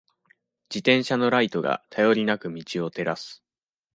[0.67, 3.43] 自転車のライトが、頼りなく道を照らす。